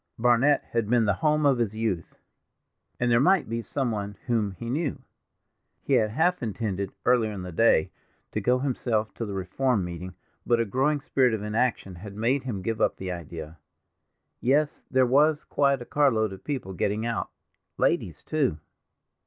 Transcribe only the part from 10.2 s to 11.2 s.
but a growing